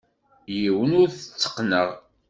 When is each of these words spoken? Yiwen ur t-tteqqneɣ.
Yiwen 0.59 0.91
ur 1.01 1.07
t-tteqqneɣ. 1.11 1.89